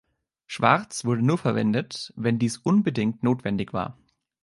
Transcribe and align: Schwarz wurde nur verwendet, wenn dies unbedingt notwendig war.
Schwarz 0.47 1.05
wurde 1.05 1.21
nur 1.21 1.37
verwendet, 1.37 2.11
wenn 2.15 2.39
dies 2.39 2.57
unbedingt 2.57 3.21
notwendig 3.21 3.71
war. 3.71 3.99